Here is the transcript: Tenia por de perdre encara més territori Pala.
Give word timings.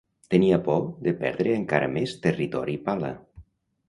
Tenia 0.33 0.57
por 0.67 0.79
de 1.07 1.11
perdre 1.19 1.53
encara 1.57 1.89
més 1.97 2.15
territori 2.23 2.79
Pala. 2.89 3.13